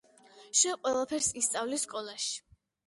[0.61, 2.39] შენ ყველაფერს ისწავლი სკოლაში